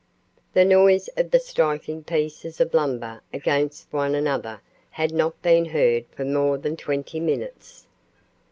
[0.53, 6.07] The noise of the striking pieces of lumber against one another had not been heard
[6.07, 7.85] for more than twenty minutes.